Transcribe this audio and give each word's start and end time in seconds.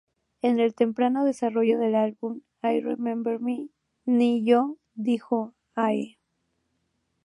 En 0.41 0.59
el 0.59 0.73
temprano 0.73 1.25
desarrollo 1.25 1.77
del 1.77 1.93
álbum 1.93 2.41
"I 2.63 2.81
Remember 2.81 3.39
Me", 3.39 3.69
Ne-Yo 4.05 4.77
dijo 4.95 5.53
a 5.75 5.93
E! 5.93 6.17